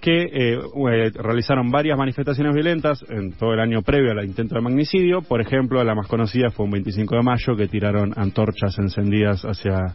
que 0.00 0.22
eh, 0.22 0.58
eh, 0.58 1.10
realizaron 1.14 1.70
varias 1.70 1.98
manifestaciones 1.98 2.54
violentas 2.54 3.04
en 3.08 3.32
todo 3.32 3.52
el 3.52 3.60
año 3.60 3.82
previo 3.82 4.12
al 4.12 4.24
intento 4.24 4.54
de 4.54 4.62
magnicidio. 4.62 5.22
Por 5.22 5.40
ejemplo, 5.40 5.82
la 5.84 5.94
más 5.94 6.06
conocida 6.06 6.50
fue 6.50 6.64
un 6.64 6.72
25 6.72 7.16
de 7.16 7.22
mayo, 7.22 7.56
que 7.56 7.68
tiraron 7.68 8.12
antorchas 8.16 8.78
encendidas 8.78 9.42
hacia, 9.42 9.94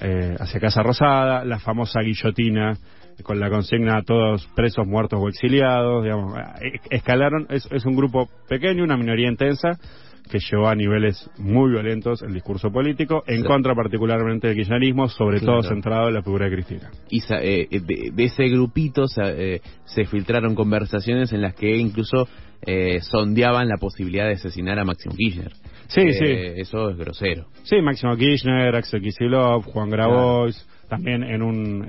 eh, 0.00 0.34
hacia 0.38 0.60
Casa 0.60 0.82
Rosada, 0.82 1.44
la 1.44 1.58
famosa 1.58 2.00
guillotina 2.00 2.74
con 3.22 3.38
la 3.38 3.50
consigna 3.50 3.98
a 3.98 4.02
todos 4.02 4.48
presos, 4.56 4.86
muertos 4.86 5.20
o 5.22 5.28
exiliados, 5.28 6.02
digamos, 6.02 6.34
eh, 6.60 6.80
escalaron, 6.90 7.46
es, 7.50 7.68
es 7.70 7.84
un 7.84 7.94
grupo 7.94 8.28
pequeño, 8.48 8.82
una 8.82 8.96
minoría 8.96 9.28
intensa, 9.28 9.78
que 10.32 10.38
llevó 10.40 10.68
a 10.68 10.74
niveles 10.74 11.30
muy 11.38 11.70
violentos 11.70 12.22
el 12.22 12.32
discurso 12.32 12.70
político, 12.72 13.22
en 13.26 13.44
contra 13.44 13.74
particularmente 13.74 14.48
del 14.48 14.56
kirchnerismo, 14.56 15.08
sobre 15.08 15.38
Claro. 15.40 15.60
todo 15.60 15.68
centrado 15.68 16.08
en 16.08 16.14
la 16.14 16.22
figura 16.22 16.46
de 16.48 16.52
Cristina. 16.52 16.90
Y 17.10 17.20
sa- 17.20 17.42
eh, 17.42 17.68
eh, 17.70 17.80
de, 17.80 18.10
de 18.12 18.24
ese 18.24 18.48
grupito 18.48 19.06
se, 19.06 19.22
eh, 19.56 19.60
se 19.84 20.06
filtraron 20.06 20.54
conversaciones 20.54 21.32
en 21.34 21.42
las 21.42 21.54
que 21.54 21.76
incluso 21.76 22.26
eh, 22.64 23.00
sondeaban 23.02 23.68
la 23.68 23.76
posibilidad 23.76 24.26
de 24.26 24.34
asesinar 24.34 24.78
a 24.78 24.84
Máximo 24.84 25.14
Kirchner. 25.16 25.52
Sí, 25.88 26.00
Eh, 26.00 26.12
sí. 26.12 26.60
Eso 26.62 26.90
es 26.90 26.96
grosero. 26.96 27.46
Sí, 27.64 27.82
Máximo 27.82 28.16
Kirchner, 28.16 28.74
Axel 28.74 29.02
Kicillof, 29.02 29.66
Juan 29.66 29.90
Grabois, 29.90 30.56
también 30.88 31.22
en 31.24 31.42
un 31.42 31.84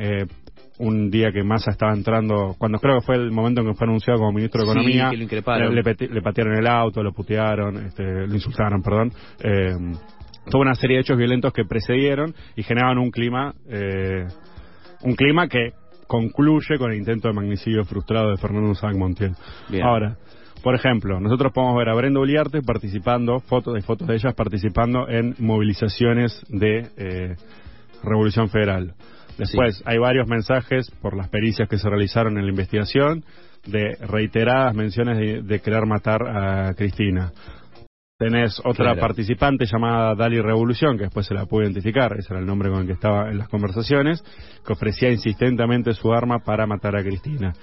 un 0.80 1.10
día 1.12 1.32
que 1.32 1.44
Massa 1.44 1.72
estaba 1.72 1.94
entrando, 1.94 2.56
cuando 2.58 2.80
creo 2.80 3.00
que 3.00 3.06
fue 3.06 3.16
el 3.16 3.32
momento 3.32 3.62
en 3.62 3.68
que 3.68 3.74
fue 3.76 3.88
anunciado 3.88 4.20
como 4.20 4.32
ministro 4.32 4.62
de 4.62 4.66
Sí, 4.66 4.72
Economía, 4.72 5.10
que 5.10 5.42
lo 5.42 5.70
le, 5.70 5.84
le 5.84 6.08
le 6.10 6.22
patearon 6.22 6.56
el 6.56 6.68
auto, 6.68 7.04
lo 7.04 7.14
putearon, 7.14 7.86
este, 7.86 8.04
lo 8.28 8.34
insultaron, 8.34 8.82
perdón. 8.82 9.12
Eh, 9.44 9.76
tuvo 10.50 10.62
una 10.62 10.76
serie 10.76 10.98
de 10.98 11.02
hechos 11.02 11.18
violentos 11.18 11.54
que 11.54 11.66
precedieron 11.66 12.34
y 12.56 12.64
generaban 12.64 12.98
un 12.98 13.12
clima, 13.12 13.54
eh, 13.70 14.26
un 15.04 15.16
clima 15.16 15.48
que 15.48 15.74
concluye 16.08 16.78
con 16.78 16.92
el 16.92 16.98
intento 16.98 17.28
de 17.28 17.34
magnicidio 17.34 17.86
frustrado 17.86 18.32
de 18.32 18.38
Fernando 18.38 18.74
Sáenz 18.76 18.98
Montiel. 18.98 19.34
Bien. 19.70 19.84
Ahora, 19.84 20.18
por 20.64 20.76
ejemplo, 20.76 21.20
nosotros 21.20 21.52
podemos 21.54 21.78
ver 21.78 21.90
a 21.90 21.96
Brenda 21.96 22.20
Uliarte 22.20 22.62
participando, 22.62 23.40
fotos 23.42 23.74
de 23.74 23.82
fotos 23.82 24.08
de 24.08 24.16
ellas 24.16 24.34
participando 24.34 25.10
en 25.10 25.36
movilizaciones 25.40 26.42
de 26.50 26.88
eh, 26.98 27.36
Revolución 28.02 28.50
Federal. 28.50 28.94
Después 29.38 29.82
hay 29.86 29.98
varios 29.98 30.28
mensajes 30.28 30.90
por 31.02 31.16
las 31.18 31.30
pericias 31.30 31.68
que 31.68 31.78
se 31.78 31.90
realizaron 31.90 32.38
en 32.38 32.44
la 32.46 32.50
investigación 32.52 33.24
de 33.66 33.96
reiteradas 34.02 34.76
menciones 34.76 35.18
de, 35.18 35.42
de 35.42 35.60
querer 35.62 35.86
matar 35.86 36.22
a 36.28 36.74
Cristina. 36.76 37.32
Tenés 38.18 38.60
otra 38.60 38.86
Claro. 38.94 39.02
participante 39.02 39.66
llamada 39.66 40.16
Dali 40.16 40.40
Revolución, 40.40 40.98
que 40.98 41.06
después 41.06 41.26
se 41.26 41.34
la 41.34 41.46
pudo 41.46 41.64
identificar, 41.64 42.14
ese 42.18 42.32
era 42.32 42.40
el 42.40 42.46
nombre 42.46 42.70
con 42.70 42.82
el 42.82 42.88
que 42.88 42.94
estaba 42.94 43.30
en 43.30 43.38
las 43.38 43.50
conversaciones, 43.50 44.24
que 44.66 44.74
ofrecía 44.74 45.10
insistentemente 45.10 45.94
su 45.94 46.14
arma 46.14 46.40
para 46.40 46.66
matar 46.68 46.96
a 46.96 47.04
Cristina. 47.04 47.54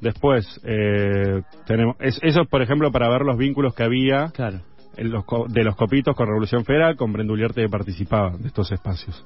Después, 0.00 0.60
eh, 0.64 1.42
tenemos, 1.66 1.96
es- 2.00 2.18
eso 2.22 2.44
por 2.46 2.62
ejemplo 2.62 2.90
para 2.90 3.08
ver 3.08 3.22
los 3.22 3.36
vínculos 3.36 3.74
que 3.74 3.82
había 3.84 4.28
Claro. 4.32 4.60
en 4.96 5.10
los 5.10 5.24
de 5.48 5.62
los 5.64 5.76
copitos 5.76 6.16
con 6.16 6.26
Revolución 6.26 6.64
Federal, 6.64 6.96
con 6.96 7.12
Brenda 7.12 7.32
Uliarte 7.34 7.62
que 7.62 7.68
participaba 7.68 8.30
de 8.36 8.48
estos 8.48 8.72
espacios. 8.72 9.24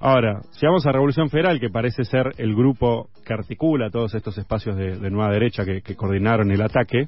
Ahora, 0.00 0.40
si 0.50 0.66
vamos 0.66 0.86
a 0.86 0.92
Revolución 0.92 1.30
Federal, 1.30 1.58
que 1.58 1.70
parece 1.70 2.04
ser 2.04 2.32
el 2.38 2.54
grupo 2.54 3.08
que 3.24 3.32
articula 3.32 3.90
todos 3.90 4.14
estos 4.14 4.36
espacios 4.38 4.76
de, 4.76 5.10
nueva 5.10 5.32
derecha 5.32 5.64
que, 5.64 5.80
que 5.80 5.96
coordinaron 5.96 6.50
el 6.50 6.62
ataque, 6.62 7.06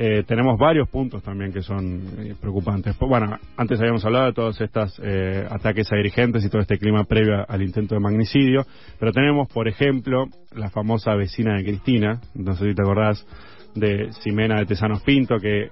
eh, 0.00 0.22
tenemos 0.28 0.56
varios 0.56 0.88
puntos 0.88 1.24
también 1.24 1.52
que 1.52 1.60
son 1.60 2.00
eh, 2.18 2.34
preocupantes. 2.40 2.94
Pues, 2.96 3.08
bueno, 3.08 3.36
antes 3.56 3.80
habíamos 3.80 4.04
hablado 4.04 4.26
de 4.26 4.32
todos 4.32 4.60
estos 4.60 5.00
eh, 5.02 5.44
ataques 5.50 5.90
a 5.92 5.96
dirigentes 5.96 6.44
y 6.44 6.48
todo 6.48 6.62
este 6.62 6.78
clima 6.78 7.02
previo 7.02 7.44
al 7.48 7.62
intento 7.62 7.96
de 7.96 8.00
magnicidio, 8.00 8.64
pero 9.00 9.10
tenemos, 9.10 9.48
por 9.48 9.66
ejemplo, 9.66 10.26
la 10.54 10.70
famosa 10.70 11.16
vecina 11.16 11.56
de 11.56 11.64
Cristina, 11.64 12.20
no 12.36 12.54
sé 12.54 12.66
si 12.68 12.74
te 12.76 12.82
acordás, 12.82 13.26
de 13.74 14.12
Ximena 14.22 14.60
de 14.60 14.66
Tesanos 14.66 15.02
Pinto, 15.02 15.38
que 15.38 15.70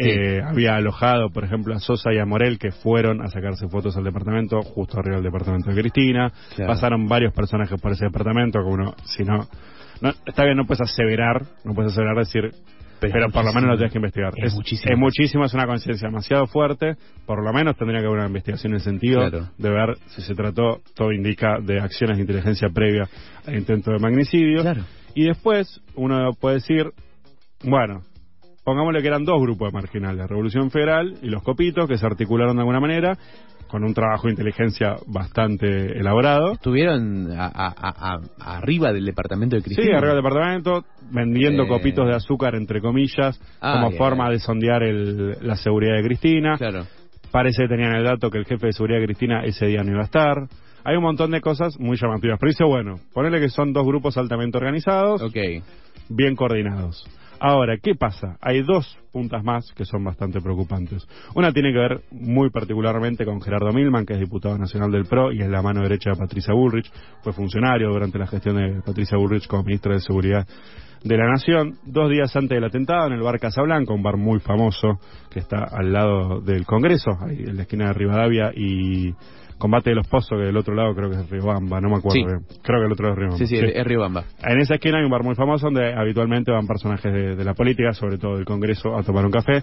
eh, 0.00 0.42
había 0.42 0.76
alojado, 0.76 1.30
por 1.30 1.44
ejemplo, 1.44 1.74
a 1.74 1.78
Sosa 1.80 2.12
y 2.12 2.18
a 2.18 2.24
Morel, 2.24 2.58
que 2.58 2.70
fueron 2.70 3.22
a 3.22 3.28
sacarse 3.28 3.68
fotos 3.68 3.96
al 3.96 4.04
departamento, 4.04 4.60
justo 4.62 4.98
arriba 4.98 5.16
del 5.16 5.24
departamento 5.24 5.70
de 5.70 5.80
Cristina. 5.80 6.32
Claro. 6.56 6.72
Pasaron 6.72 7.06
varios 7.06 7.32
personajes 7.32 7.80
por 7.80 7.92
ese 7.92 8.06
departamento, 8.06 8.60
que 8.60 8.68
uno, 8.70 8.94
si 9.04 9.24
no, 9.24 9.46
no, 10.00 10.10
está 10.26 10.44
bien, 10.44 10.56
no 10.56 10.64
puedes 10.64 10.80
aseverar, 10.80 11.42
no 11.64 11.74
puedes 11.74 11.92
aseverar 11.92 12.16
decir, 12.16 12.50
pero, 13.00 13.14
Pero 13.14 13.30
por 13.30 13.44
lo 13.46 13.52
menos 13.54 13.70
lo 13.70 13.76
tienes 13.76 13.92
que 13.92 13.98
investigar. 13.98 14.32
Es 14.36 14.54
muchísimo. 14.54 14.92
Es 14.92 14.98
muchísimo, 14.98 15.44
es 15.46 15.54
una 15.54 15.66
conciencia 15.66 16.08
demasiado 16.08 16.46
fuerte, 16.46 16.96
por 17.24 17.42
lo 17.42 17.50
menos 17.52 17.74
tendría 17.76 18.00
que 18.00 18.06
haber 18.06 18.18
una 18.18 18.28
investigación 18.28 18.72
en 18.72 18.76
el 18.76 18.82
sentido 18.82 19.20
Claro. 19.20 19.48
de 19.56 19.70
ver 19.70 19.96
si 20.08 20.20
se 20.20 20.34
trató, 20.34 20.80
todo 20.94 21.10
indica, 21.10 21.60
de 21.62 21.80
acciones 21.80 22.18
de 22.18 22.22
inteligencia 22.22 22.68
previa 22.68 23.08
al 23.46 23.56
intento 23.56 23.90
de 23.90 23.98
magnicidio. 24.00 24.60
Claro. 24.60 24.82
Y 25.14 25.24
después 25.24 25.80
uno 25.94 26.32
puede 26.38 26.56
decir, 26.56 26.90
bueno, 27.64 28.02
pongámosle 28.64 29.00
que 29.02 29.08
eran 29.08 29.24
dos 29.24 29.40
grupos 29.40 29.72
de 29.72 29.78
marginales, 29.78 30.28
Revolución 30.28 30.70
Federal 30.70 31.14
y 31.22 31.28
los 31.28 31.42
Copitos, 31.42 31.88
que 31.88 31.98
se 31.98 32.06
articularon 32.06 32.56
de 32.56 32.60
alguna 32.60 32.80
manera, 32.80 33.16
con 33.68 33.84
un 33.84 33.94
trabajo 33.94 34.26
de 34.26 34.32
inteligencia 34.32 34.96
bastante 35.06 35.96
elaborado. 35.98 36.52
Estuvieron 36.54 37.30
a- 37.32 37.46
a- 37.46 37.74
a- 37.76 38.18
a- 38.38 38.56
arriba 38.58 38.92
del 38.92 39.04
departamento 39.04 39.54
de 39.56 39.62
Cristina. 39.62 39.86
Sí, 39.86 39.92
arriba 39.92 40.14
del 40.14 40.24
departamento, 40.24 40.84
vendiendo 41.12 41.62
Eh. 41.64 41.68
copitos 41.68 42.06
de 42.08 42.14
azúcar, 42.16 42.56
entre 42.56 42.80
comillas, 42.80 43.38
como 43.60 43.88
Ay, 43.90 43.96
forma 43.96 44.28
de 44.28 44.40
sondear 44.40 44.82
el- 44.82 45.36
la 45.40 45.54
seguridad 45.54 45.94
de 45.96 46.02
Cristina. 46.02 46.56
Claro. 46.58 46.84
Parece 47.30 47.62
que 47.62 47.68
tenían 47.68 47.94
el 47.94 48.02
dato 48.04 48.28
que 48.28 48.38
el 48.38 48.44
jefe 48.44 48.66
de 48.66 48.72
seguridad 48.72 48.98
de 48.98 49.06
Cristina 49.06 49.44
ese 49.44 49.66
día 49.66 49.84
no 49.84 49.92
iba 49.92 50.00
a 50.00 50.04
estar. 50.04 50.34
Hay 50.82 50.96
un 50.96 51.04
montón 51.04 51.30
de 51.30 51.40
cosas 51.40 51.78
muy 51.78 51.96
llamativas. 51.96 52.38
Pero 52.40 52.50
dice, 52.50 52.64
bueno, 52.64 52.96
ponele 53.12 53.38
que 53.38 53.50
son 53.50 53.72
dos 53.72 53.86
grupos 53.86 54.16
altamente 54.18 54.58
organizados, 54.58 55.22
Ok. 55.22 55.36
bien 56.08 56.34
coordinados. 56.34 57.04
Ahora, 57.42 57.78
¿qué 57.82 57.94
pasa? 57.94 58.36
Hay 58.42 58.60
dos 58.62 58.98
puntas 59.12 59.42
más 59.42 59.72
que 59.72 59.86
son 59.86 60.04
bastante 60.04 60.42
preocupantes. 60.42 61.08
Una 61.34 61.52
tiene 61.52 61.72
que 61.72 61.78
ver 61.78 62.00
muy 62.10 62.50
particularmente 62.50 63.24
con 63.24 63.40
Gerardo 63.40 63.72
Milman, 63.72 64.04
que 64.04 64.12
es 64.12 64.20
diputado 64.20 64.58
nacional 64.58 64.90
del 64.90 65.06
PRO 65.06 65.32
y 65.32 65.40
es 65.40 65.48
la 65.48 65.62
mano 65.62 65.80
derecha 65.82 66.10
de 66.10 66.16
Patricia 66.16 66.52
Bullrich. 66.52 66.92
Fue 67.22 67.32
funcionario 67.32 67.88
durante 67.88 68.18
la 68.18 68.26
gestión 68.26 68.56
de 68.56 68.82
Patricia 68.82 69.16
Bullrich 69.16 69.46
como 69.46 69.62
ministra 69.62 69.94
de 69.94 70.00
Seguridad 70.00 70.46
de 71.02 71.16
la 71.16 71.30
Nación. 71.30 71.78
Dos 71.86 72.10
días 72.10 72.34
antes 72.36 72.56
del 72.56 72.64
atentado 72.64 73.06
en 73.06 73.14
el 73.14 73.22
bar 73.22 73.40
Casablanca, 73.40 73.94
un 73.94 74.02
bar 74.02 74.18
muy 74.18 74.40
famoso 74.40 75.00
que 75.30 75.38
está 75.38 75.64
al 75.64 75.94
lado 75.94 76.42
del 76.42 76.66
Congreso, 76.66 77.12
ahí 77.22 77.44
en 77.46 77.56
la 77.56 77.62
esquina 77.62 77.86
de 77.86 77.94
Rivadavia 77.94 78.52
y 78.54 79.14
Combate 79.60 79.90
de 79.90 79.96
los 79.96 80.08
Pozos, 80.08 80.30
que 80.38 80.44
del 80.46 80.56
otro 80.56 80.74
lado 80.74 80.92
creo 80.96 81.08
que 81.10 81.16
es 81.16 81.30
Riobamba, 81.30 81.80
no 81.80 81.88
me 81.90 81.96
acuerdo 81.98 82.10
Sí. 82.40 82.56
Creo 82.64 82.80
que 82.80 82.86
el 82.86 82.92
otro 82.92 83.04
lado 83.06 83.12
es 83.12 83.18
Riobamba. 83.18 83.38
Sí, 83.38 83.46
sí, 83.46 83.56
es 83.56 83.84
Riobamba. 83.86 84.24
En 84.42 84.58
esa 84.58 84.74
esquina 84.74 84.98
hay 84.98 85.04
un 85.04 85.10
bar 85.10 85.22
muy 85.22 85.36
famoso 85.36 85.66
donde 85.66 85.92
habitualmente 85.94 86.50
van 86.50 86.66
personajes 86.66 87.12
de, 87.12 87.36
de 87.36 87.44
la 87.44 87.54
política, 87.54 87.92
sobre 87.92 88.18
todo 88.18 88.34
del 88.36 88.44
Congreso, 88.44 88.96
a 88.96 89.04
tomar 89.04 89.24
un 89.24 89.30
café. 89.30 89.62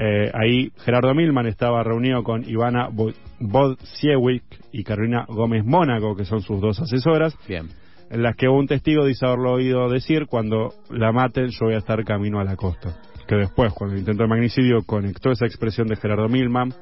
Eh, 0.00 0.30
ahí 0.32 0.70
Gerardo 0.84 1.12
Milman 1.12 1.46
estaba 1.46 1.82
reunido 1.82 2.22
con 2.22 2.48
Ivana 2.48 2.88
Bo- 2.92 3.10
Bodsiewicz 3.40 4.44
y 4.72 4.84
Carolina 4.84 5.24
Gómez 5.28 5.64
Mónaco, 5.64 6.14
que 6.16 6.24
son 6.24 6.40
sus 6.40 6.60
dos 6.60 6.80
asesoras, 6.80 7.36
Bien. 7.48 7.66
en 8.10 8.22
las 8.22 8.36
que 8.36 8.48
un 8.48 8.66
testigo 8.68 9.04
dice 9.04 9.26
haberlo 9.26 9.52
oído 9.54 9.88
decir, 9.90 10.26
cuando 10.26 10.70
la 10.90 11.10
maten 11.12 11.48
yo 11.48 11.66
voy 11.66 11.74
a 11.74 11.78
estar 11.78 12.02
camino 12.04 12.38
a 12.38 12.44
la 12.44 12.54
costa. 12.56 12.96
Que 13.26 13.34
después, 13.34 13.74
cuando 13.74 13.96
intentó 13.96 14.22
el 14.22 14.28
magnicidio, 14.30 14.78
conectó 14.86 15.30
esa 15.32 15.44
expresión 15.46 15.86
de 15.88 15.96
Gerardo 15.96 16.28
Milman 16.28 16.72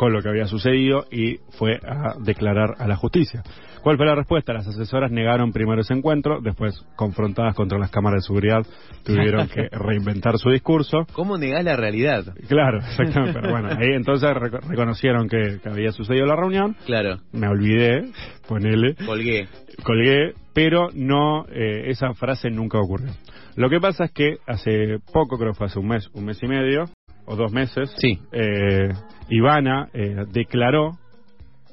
con 0.00 0.14
lo 0.14 0.22
que 0.22 0.30
había 0.30 0.46
sucedido 0.46 1.04
y 1.12 1.40
fue 1.58 1.78
a 1.86 2.14
declarar 2.18 2.70
a 2.78 2.88
la 2.88 2.96
justicia. 2.96 3.42
¿Cuál 3.82 3.98
fue 3.98 4.06
la 4.06 4.14
respuesta? 4.14 4.54
Las 4.54 4.66
asesoras 4.66 5.10
negaron 5.10 5.52
primero 5.52 5.82
ese 5.82 5.92
encuentro, 5.92 6.40
después, 6.40 6.74
confrontadas 6.96 7.54
contra 7.54 7.78
las 7.78 7.90
cámaras 7.90 8.22
de 8.22 8.26
seguridad, 8.28 8.62
tuvieron 9.04 9.46
que 9.48 9.68
reinventar 9.72 10.38
su 10.38 10.48
discurso. 10.48 11.04
¿Cómo 11.12 11.36
negás 11.36 11.62
la 11.64 11.76
realidad? 11.76 12.24
Claro, 12.48 12.78
exactamente. 12.78 13.38
Pero 13.42 13.50
bueno, 13.52 13.68
ahí 13.68 13.88
entonces 13.94 14.30
reco- 14.30 14.66
reconocieron 14.66 15.28
que, 15.28 15.58
que 15.62 15.68
había 15.68 15.92
sucedido 15.92 16.24
la 16.24 16.36
reunión. 16.36 16.76
Claro. 16.86 17.18
Me 17.32 17.46
olvidé, 17.48 18.10
ponele, 18.48 18.94
Colgué. 19.04 19.48
colgué, 19.82 20.32
pero 20.54 20.88
no, 20.94 21.44
eh, 21.52 21.90
esa 21.90 22.14
frase 22.14 22.48
nunca 22.48 22.78
ocurrió. 22.78 23.10
Lo 23.56 23.68
que 23.68 23.80
pasa 23.80 24.04
es 24.04 24.12
que 24.12 24.36
hace 24.46 24.98
poco, 25.12 25.36
creo 25.36 25.52
que 25.52 25.58
fue 25.58 25.66
hace 25.66 25.78
un 25.78 25.88
mes, 25.88 26.08
un 26.14 26.24
mes 26.24 26.42
y 26.42 26.46
medio, 26.46 26.84
o 27.30 27.36
dos 27.36 27.52
meses, 27.52 27.94
Sí. 27.98 28.18
eh, 28.32 28.88
Ivana 29.28 29.88
eh, 29.94 30.24
declaró 30.32 30.98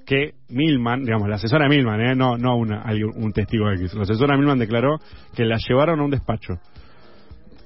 que 0.06 0.36
Milman, 0.50 1.04
digamos, 1.04 1.28
la 1.28 1.36
asesora 1.36 1.68
Milman, 1.68 2.00
eh, 2.00 2.16
no, 2.16 2.38
no 2.38 2.56
una, 2.56 2.86
un 3.16 3.34
testigo 3.34 3.70
X, 3.72 3.94
la 3.96 4.04
asesora 4.04 4.38
Milman 4.38 4.60
declaró 4.60 5.00
que 5.36 5.44
la 5.44 5.58
llevaron 5.58 6.00
a 6.00 6.04
un 6.04 6.12
despacho 6.12 6.60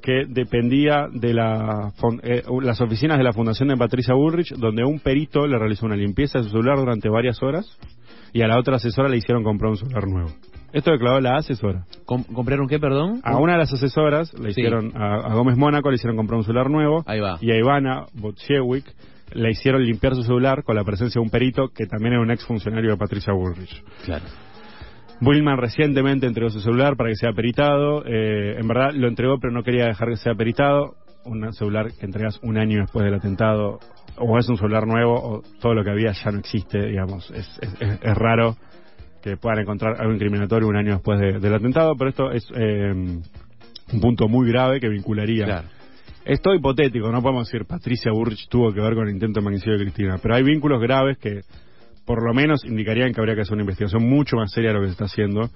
que 0.01 0.23
dependía 0.27 1.07
de 1.11 1.33
la, 1.33 1.91
eh, 2.23 2.41
las 2.63 2.81
oficinas 2.81 3.19
de 3.19 3.23
la 3.23 3.33
Fundación 3.33 3.69
de 3.69 3.77
Patricia 3.77 4.15
Bullrich, 4.15 4.53
donde 4.55 4.83
un 4.83 4.99
perito 4.99 5.45
le 5.45 5.59
realizó 5.59 5.85
una 5.85 5.95
limpieza 5.95 6.39
de 6.39 6.45
su 6.45 6.49
celular 6.49 6.77
durante 6.77 7.07
varias 7.09 7.43
horas 7.43 7.77
y 8.33 8.41
a 8.41 8.47
la 8.47 8.57
otra 8.57 8.77
asesora 8.77 9.09
le 9.09 9.17
hicieron 9.17 9.43
comprar 9.43 9.69
un 9.69 9.77
celular 9.77 10.07
nuevo. 10.07 10.31
Esto 10.73 10.91
declaró 10.91 11.19
la 11.19 11.37
asesora. 11.37 11.85
Com- 12.05 12.23
¿Compraron 12.23 12.67
qué, 12.67 12.79
perdón? 12.79 13.19
A 13.23 13.37
una 13.37 13.53
de 13.53 13.59
las 13.59 13.73
asesoras 13.73 14.33
le 14.33 14.53
Sí. 14.53 14.61
hicieron, 14.61 14.91
a, 14.95 15.15
a 15.15 15.33
Gómez 15.33 15.57
Mónaco 15.57 15.89
le 15.89 15.95
hicieron 15.95 16.15
comprar 16.17 16.37
un 16.37 16.43
celular 16.45 16.69
nuevo 16.69 17.03
Ahí 17.07 17.19
va. 17.19 17.37
y 17.41 17.51
a 17.51 17.57
Ivana 17.57 18.05
Botchewicz 18.13 18.85
le 19.33 19.49
hicieron 19.51 19.83
limpiar 19.83 20.15
su 20.15 20.23
celular 20.23 20.63
con 20.63 20.75
la 20.75 20.83
presencia 20.83 21.19
de 21.19 21.23
un 21.23 21.29
perito 21.29 21.69
que 21.69 21.85
también 21.87 22.13
era 22.13 22.21
un 22.21 22.31
ex 22.31 22.45
funcionario 22.45 22.91
de 22.91 22.97
Patricia 22.97 23.33
Bullrich. 23.33 23.83
Claro. 24.05 24.25
Bullman 25.19 25.57
recientemente 25.57 26.25
entregó 26.25 26.49
su 26.49 26.59
celular 26.61 26.95
para 26.97 27.09
que 27.09 27.15
sea 27.15 27.31
peritado. 27.33 28.03
eh, 28.05 28.57
en 28.59 28.67
verdad 28.67 28.91
lo 28.93 29.07
entregó, 29.07 29.37
pero 29.39 29.53
no 29.53 29.63
quería 29.63 29.85
dejar 29.85 30.09
que 30.09 30.17
sea 30.17 30.33
peritado. 30.35 30.95
Un 31.23 31.53
celular 31.53 31.91
que 31.99 32.05
entregas 32.07 32.39
un 32.41 32.57
año 32.57 32.79
después 32.81 33.05
del 33.05 33.13
atentado, 33.13 33.77
o 34.17 34.39
es 34.39 34.49
un 34.49 34.57
celular 34.57 34.87
nuevo, 34.87 35.13
o 35.13 35.41
todo 35.61 35.75
lo 35.75 35.83
que 35.83 35.91
había 35.91 36.11
ya 36.13 36.31
no 36.31 36.39
existe, 36.39 36.87
digamos. 36.87 37.29
Es, 37.29 37.47
es- 37.61 37.79
es- 37.79 37.99
es 38.01 38.17
raro 38.17 38.55
que 39.21 39.37
puedan 39.37 39.59
encontrar 39.59 39.99
algo 39.99 40.13
incriminatorio 40.13 40.67
un 40.67 40.75
año 40.75 40.93
después 40.93 41.19
de- 41.19 41.39
del 41.39 41.53
atentado, 41.53 41.95
pero 41.97 42.09
esto 42.09 42.31
es 42.31 42.47
eh, 42.55 42.91
un 42.93 43.99
punto 44.01 44.27
muy 44.27 44.47
grave 44.49 44.79
que 44.79 44.89
vincularía. 44.89 45.45
Claro. 45.45 45.67
Esto 46.23 46.53
hipotético, 46.53 47.11
no 47.11 47.21
podemos 47.21 47.47
decir 47.47 47.65
Patricia 47.65 48.11
Burrich 48.11 48.47
tuvo 48.47 48.71
que 48.73 48.79
ver 48.79 48.93
con 48.93 49.07
el 49.07 49.13
intento 49.13 49.39
de 49.39 49.43
magnicidio 49.45 49.77
de 49.77 49.85
Cristina, 49.85 50.17
pero 50.21 50.35
hay 50.35 50.43
vínculos 50.43 50.79
graves 50.81 51.17
que 51.17 51.41
por 52.05 52.23
lo 52.23 52.33
menos 52.33 52.63
indicarían 52.65 53.13
que 53.13 53.19
habría 53.21 53.35
que 53.35 53.41
hacer 53.41 53.53
una 53.53 53.63
investigación 53.63 54.07
mucho 54.07 54.35
más 54.35 54.51
seria 54.51 54.69
de 54.69 54.75
lo 54.75 54.81
que 54.81 54.87
se 54.87 54.91
está 54.93 55.05
haciendo, 55.05 55.49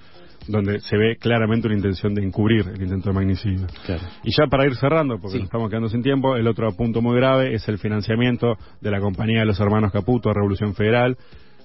donde 0.47 0.79
se 0.79 0.95
ve 0.97 1.17
claramente 1.19 1.67
una 1.67 1.75
intención 1.75 2.13
de 2.13 2.23
encubrir 2.23 2.65
el 2.67 2.81
intento 2.81 3.09
de 3.09 3.13
magnicidio. 3.15 3.67
Claro. 3.85 4.01
Y 4.23 4.31
ya 4.31 4.47
para 4.47 4.65
ir 4.65 4.75
cerrando, 4.75 5.15
porque 5.17 5.33
Sí. 5.33 5.37
nos 5.39 5.45
estamos 5.45 5.69
quedando 5.69 5.89
sin 5.89 6.01
tiempo, 6.03 6.35
el 6.35 6.47
otro 6.47 6.71
punto 6.75 7.01
muy 7.01 7.15
grave 7.15 7.53
es 7.55 7.67
el 7.67 7.77
financiamiento 7.79 8.55
de 8.81 8.91
la 8.91 8.99
compañía 8.99 9.39
de 9.39 9.45
los 9.45 9.59
hermanos 9.59 9.91
Caputo, 9.91 10.31
Revolución 10.33 10.75
Federal. 10.75 11.17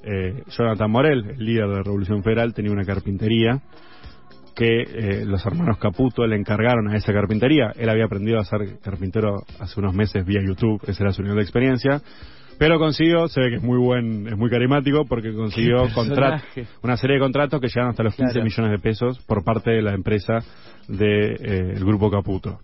Eh, 0.03 0.43
Jonathan 0.57 0.91
Morel, 0.91 1.31
el 1.37 1.45
líder 1.45 1.69
de 1.69 1.83
Revolución 1.83 2.23
Federal, 2.23 2.55
tenía 2.55 2.73
una 2.73 2.85
carpintería 2.85 3.61
que 4.55 4.83
eh, 4.83 5.25
los 5.25 5.45
hermanos 5.47 5.79
Caputo 5.79 6.27
le 6.27 6.37
encargaron 6.37 6.89
a 6.89 6.97
esa 6.97 7.13
carpintería. 7.13 7.73
Él 7.77 7.89
había 7.89 8.05
aprendido 8.05 8.39
a 8.39 8.45
ser 8.45 8.79
carpintero 8.83 9.37
hace 9.59 9.81
unos 9.81 9.95
meses 9.95 10.25
vía 10.25 10.41
YouTube, 10.47 10.81
esa 10.87 11.05
era 11.05 11.13
su 11.13 11.23
nivel 11.23 11.37
de 11.37 11.43
experiencia. 11.43 12.01
Pero 12.59 12.79
consiguió, 12.79 13.27
se 13.29 13.41
ve 13.41 13.49
que 13.51 13.57
es 13.57 13.63
muy 13.63 13.79
buen, 13.79 14.27
es 14.29 14.37
muy 14.37 14.51
carismático 14.51 15.07
porque 15.09 15.33
consiguió 15.33 15.85
una 16.83 16.97
serie 16.99 17.17
de 17.17 17.21
contratos 17.21 17.59
que 17.59 17.69
llegan 17.69 17.89
hasta 17.89 18.03
los 18.03 18.15
15 18.15 18.33
Claro. 18.35 18.45
millones 18.45 18.71
de 18.73 18.79
pesos 18.79 19.19
por 19.27 19.43
parte 19.45 19.71
de 19.71 19.81
la 19.81 19.95
empresa 19.95 20.41
del 20.87 21.83
grupo 21.85 22.11
Caputo 22.11 22.59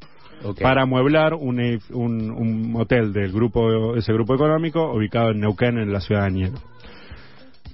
para 0.62 0.82
amueblar 0.82 1.32
un, 1.32 1.56
edif- 1.58 1.90
un, 1.94 2.30
un 2.30 2.74
hotel 2.76 3.12
del 3.14 3.32
grupo 3.32 3.96
ese 3.96 4.12
grupo 4.12 4.34
económico 4.34 4.92
ubicado 4.92 5.30
en 5.30 5.40
Neuquén 5.40 5.78
en 5.78 5.90
la 5.90 6.00
ciudad 6.00 6.22
de 6.22 6.26
Anielo. 6.26 6.58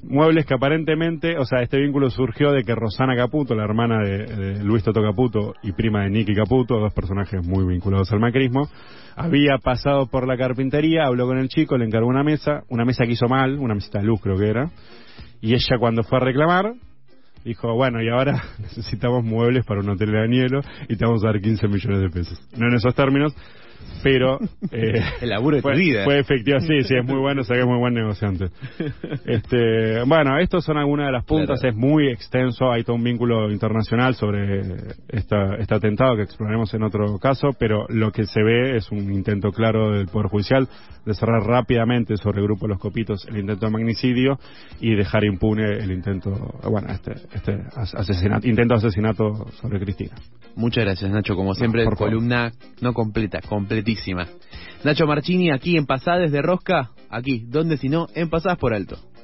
Muebles 0.03 0.47
que 0.47 0.55
aparentemente, 0.55 1.39
o 1.39 1.45
sea, 1.45 1.63
este 1.63 1.79
vínculo 1.79 2.11
surgió 2.11 2.51
de 2.51 2.65
que 2.65 2.75
Rosana 2.75 3.17
Caputo, 3.17 3.55
la 3.55 3.63
hermana 3.63 4.03
de, 4.03 4.27
de 4.27 4.65
Luis 4.65 4.83
Toto 4.83 5.01
Caputo 5.01 5.55
y 5.63 5.73
prima 5.73 6.03
de 6.03 6.11
Nicky 6.11 6.35
Caputo, 6.35 6.81
dos 6.81 6.93
personajes 6.93 7.47
muy 7.47 7.65
vinculados 7.65 8.11
al 8.13 8.19
macrismo, 8.19 8.69
había 9.15 9.59
pasado 9.63 10.07
por 10.07 10.27
la 10.27 10.37
carpintería, 10.37 11.07
habló 11.07 11.27
con 11.27 11.39
el 11.39 11.49
chico, 11.49 11.79
le 11.79 11.85
encargó 11.85 12.09
una 12.09 12.25
mesa, 12.25 12.63
una 12.69 12.85
mesa 12.85 13.05
que 13.05 13.13
hizo 13.13 13.29
mal, 13.29 13.59
una 13.59 13.75
mesita 13.75 14.01
de 14.01 14.07
luz 14.07 14.21
creo 14.21 14.37
que 14.37 14.49
era, 14.49 14.71
y 15.41 15.55
ella 15.55 15.79
cuando 15.79 16.03
fue 16.03 16.19
a 16.19 16.21
reclamar, 16.23 16.75
dijo, 17.45 17.75
bueno, 17.75 18.03
y 18.03 18.09
ahora 18.09 18.43
necesitamos 18.59 19.25
muebles 19.25 19.65
para 19.65 19.81
un 19.81 19.91
hotel 19.91 20.13
de 20.13 20.23
Anielo 20.23 20.61
y 20.89 20.97
te 20.97 21.05
vamos 21.05 21.25
a 21.25 21.29
dar 21.29 21.41
15 21.41 21.69
millones 21.69 22.01
de 22.01 22.11
pesos. 22.11 22.41
No 22.57 22.69
en 22.69 22.75
esos 22.75 22.95
términos, 22.95 23.35
pero 24.03 24.39
eh, 24.73 25.01
el 25.21 25.29
laburo 25.29 25.57
de 25.57 25.63
fue, 25.63 25.73
tu 25.75 25.79
vida. 25.79 26.05
fue 26.05 26.19
efectivo, 26.19 26.61
sí, 26.61 26.83
sí, 26.83 26.95
es 26.97 27.05
muy 27.05 27.19
bueno, 27.21 27.43
sé 27.45 27.55
que 27.55 27.61
es 27.61 27.67
muy 27.67 27.79
buen 27.79 27.95
negociante. 27.95 28.47
Este, 29.25 30.03
bueno, 30.05 30.39
estos 30.39 30.65
son 30.65 30.77
algunas 30.79 31.07
de 31.07 31.13
las 31.13 31.25
puntas, 31.25 31.61
Claro. 31.61 31.75
es 31.75 31.81
muy 31.81 32.09
extenso, 32.09 32.71
hay 32.71 32.85
todo 32.85 32.97
un 32.97 33.05
vínculo 33.05 33.51
internacional 33.51 34.15
sobre 34.15 34.61
esta, 35.09 35.55
este 35.59 35.75
atentado 35.75 36.17
que 36.17 36.23
exploraremos 36.23 36.73
en 36.75 36.83
otro 36.83 37.19
caso, 37.19 37.51
pero 37.59 37.87
lo 37.89 38.11
que 38.13 38.25
se 38.27 38.43
ve 38.43 38.77
es 38.77 38.91
un 38.91 39.13
intento 39.13 39.51
claro 39.53 39.93
del 39.93 40.07
Poder 40.07 40.29
Judicial 40.29 40.69
de 41.05 41.15
cerrar 41.15 41.43
rápidamente 41.43 42.17
sobre 42.17 42.39
el 42.41 42.45
grupo 42.45 42.69
Los 42.69 42.79
Copitos 42.79 43.27
el 43.29 43.39
intento 43.39 43.67
de 43.67 43.73
magnicidio 43.73 44.39
y 44.81 44.95
dejar 44.95 45.25
impune 45.25 45.79
el 45.79 45.91
intento, 45.91 46.31
bueno, 46.71 46.89
este, 46.91 47.13
este 47.35 47.59
as- 47.77 47.95
asesinato, 47.95 48.47
intento 48.49 48.75
de 48.75 48.79
asesinato 48.79 49.47
sobre 49.61 49.81
Cristina. 49.81 50.13
Muchas 50.55 50.85
gracias, 50.85 51.11
Nacho. 51.11 51.35
Como 51.35 51.55
siempre, 51.55 51.85
Por 51.85 51.97
favor. 51.97 52.11
columna 52.13 52.53
no 52.81 52.93
completa, 52.93 53.41
completísima. 53.73 54.29
Nacho 54.85 55.07
Marchini, 55.07 55.51
aquí 55.51 55.77
en 55.77 55.87
Pasadas 55.87 56.31
de 56.31 56.43
Rosca. 56.43 56.91
Aquí, 57.09 57.45
¿dónde 57.47 57.79
si 57.79 57.89
no? 57.89 58.07
En 58.15 58.29
Pasadas 58.29 58.59
por 58.59 58.75
Alto. 58.75 58.99